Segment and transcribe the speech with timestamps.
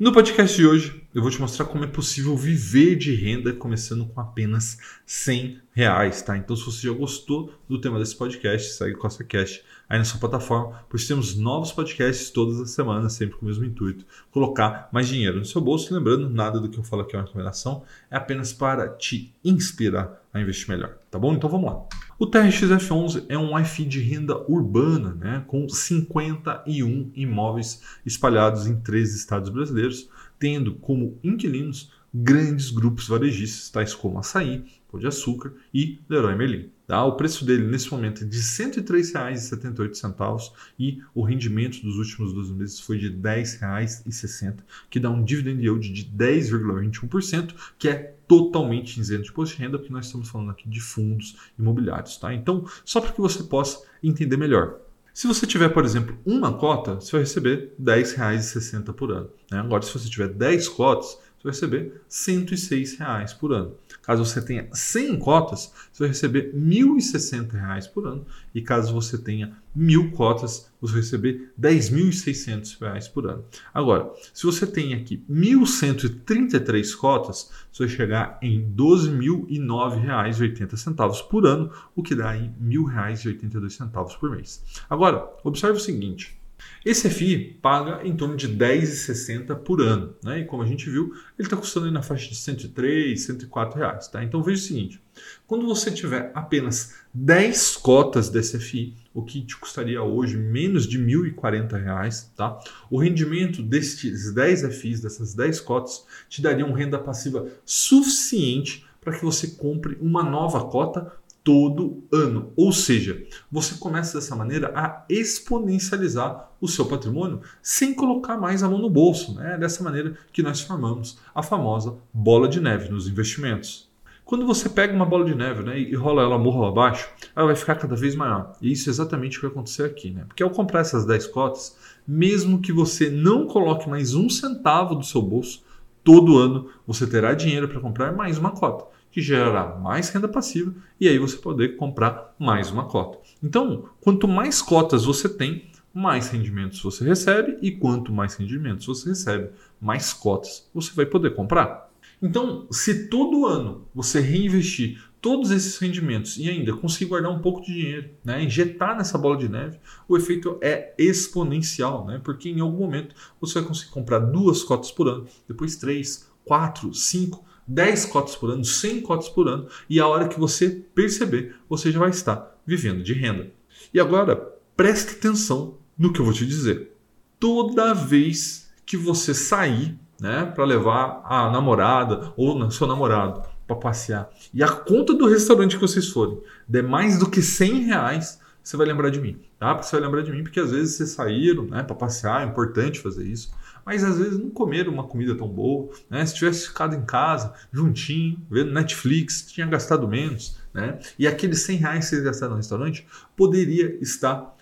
[0.00, 4.06] No podcast de hoje, eu vou te mostrar como é possível viver de renda começando
[4.06, 6.38] com apenas 100 reais, tá?
[6.38, 10.18] Então, se você já gostou do tema desse podcast, segue o CostaCast aí na sua
[10.18, 15.06] plataforma, pois temos novos podcasts todas as semanas, sempre com o mesmo intuito, colocar mais
[15.06, 15.92] dinheiro no seu bolso.
[15.92, 20.18] Lembrando, nada do que eu falo aqui é uma recomendação, é apenas para te inspirar
[20.32, 21.34] a investir melhor, tá bom?
[21.34, 22.09] Então, vamos lá.
[22.22, 29.14] O TRXF11 é um Wi-Fi de renda urbana, né, com 51 imóveis espalhados em três
[29.14, 30.06] estados brasileiros,
[30.38, 36.70] tendo como inquilinos grandes grupos varejistas, tais como Açaí, Pão de Açúcar e Leroy Merlin.
[36.86, 37.04] Tá?
[37.04, 42.52] O preço dele nesse momento é de R$ 103,78 e o rendimento dos últimos 12
[42.52, 44.56] meses foi de R$ 10,60,
[44.90, 49.78] que dá um dividend yield de 10,21%, que é totalmente isento de imposto de renda,
[49.78, 52.16] porque nós estamos falando aqui de fundos imobiliários.
[52.16, 52.34] Tá?
[52.34, 54.80] Então, só para que você possa entender melhor.
[55.12, 59.30] Se você tiver, por exemplo, uma cota, você vai receber R$ 10,60 por ano.
[59.50, 59.58] Né?
[59.58, 63.74] Agora, se você tiver 10 cotas, você vai receber 106 reais por ano.
[64.02, 68.26] Caso você tenha 100 cotas, você vai receber R$ 1.060 por ano.
[68.54, 73.44] E caso você tenha mil cotas, você vai receber R$ 10.600 por ano.
[73.72, 81.70] Agora, se você tem aqui 1.133 cotas, você vai chegar em R$ 12.009,80 por ano,
[81.94, 84.62] o que dá em R$ 1.000,82 por mês.
[84.88, 86.39] Agora, observe o seguinte.
[86.84, 90.14] Esse FI paga em torno de 10,60 por ano.
[90.22, 90.40] Né?
[90.40, 94.08] E como a gente viu, ele está custando na faixa de 103, 104 reais.
[94.08, 94.24] Tá?
[94.24, 95.02] Então veja o seguinte:
[95.46, 100.98] quando você tiver apenas 10 cotas desse FI, o que te custaria hoje menos de
[100.98, 102.58] 1.040 reais, tá?
[102.90, 109.18] o rendimento desses 10 FIs, dessas 10 cotas, te daria uma renda passiva suficiente para
[109.18, 112.52] que você compre uma nova cota todo ano.
[112.56, 118.68] Ou seja, você começa dessa maneira a exponencializar o seu patrimônio sem colocar mais a
[118.68, 119.34] mão no bolso.
[119.34, 119.54] Né?
[119.54, 123.88] É dessa maneira que nós formamos a famosa bola de neve nos investimentos.
[124.24, 127.56] Quando você pega uma bola de neve né, e rola ela morro abaixo, ela vai
[127.56, 128.52] ficar cada vez maior.
[128.62, 130.10] E isso é exatamente o que vai acontecer aqui.
[130.10, 130.24] Né?
[130.28, 135.04] Porque ao comprar essas 10 cotas, mesmo que você não coloque mais um centavo do
[135.04, 135.64] seu bolso,
[136.04, 140.74] todo ano você terá dinheiro para comprar mais uma cota que gerará mais renda passiva
[141.00, 143.18] e aí você poder comprar mais uma cota.
[143.42, 149.08] Então, quanto mais cotas você tem, mais rendimentos você recebe e quanto mais rendimentos você
[149.08, 149.50] recebe,
[149.80, 151.90] mais cotas você vai poder comprar.
[152.22, 157.60] Então, se todo ano você reinvestir todos esses rendimentos e ainda conseguir guardar um pouco
[157.60, 159.78] de dinheiro, né, injetar nessa bola de neve,
[160.08, 164.90] o efeito é exponencial, né, porque em algum momento você vai conseguir comprar duas cotas
[164.90, 170.00] por ano, depois três, quatro, cinco 10 cotas por ano, 100 cotas por ano, e
[170.00, 173.50] a hora que você perceber, você já vai estar vivendo de renda.
[173.94, 174.36] E agora,
[174.76, 176.92] preste atenção no que eu vou te dizer.
[177.38, 184.28] Toda vez que você sair né, para levar a namorada ou seu namorado para passear
[184.52, 188.76] e a conta do restaurante que vocês forem der mais do que 100 reais, você
[188.76, 189.74] vai lembrar de mim, tá?
[189.74, 192.46] Porque você vai lembrar de mim porque às vezes vocês saíram né, para passear, é
[192.46, 193.50] importante fazer isso
[193.84, 195.90] mas às vezes não comeram uma comida tão boa.
[196.08, 196.24] Né?
[196.24, 200.58] Se tivesse ficado em casa, juntinho, vendo Netflix, tinha gastado menos.
[200.72, 200.98] Né?
[201.18, 203.06] E aqueles 100 reais que vocês gastaram no restaurante
[203.36, 204.56] poderia estar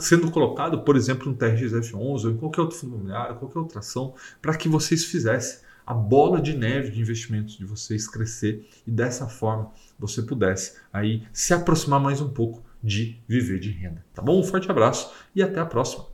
[0.00, 4.14] sendo colocado, por exemplo, no TRXF11 ou em qualquer outro fundo imobiliário, qualquer outra ação,
[4.40, 9.26] para que vocês fizessem a bola de neve de investimentos de vocês crescer e dessa
[9.28, 14.04] forma você pudesse aí se aproximar mais um pouco de viver de renda.
[14.12, 14.40] Tá bom?
[14.40, 16.11] Um forte abraço e até a próxima.